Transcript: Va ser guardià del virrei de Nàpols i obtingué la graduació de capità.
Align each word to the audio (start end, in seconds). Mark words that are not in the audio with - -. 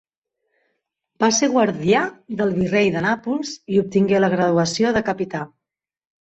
Va 1.23 1.27
ser 1.39 1.49
guardià 1.55 2.01
del 2.39 2.53
virrei 2.61 2.89
de 2.95 3.03
Nàpols 3.09 3.53
i 3.75 3.79
obtingué 3.83 4.23
la 4.23 4.31
graduació 4.37 4.95
de 4.97 5.05
capità. 5.13 5.45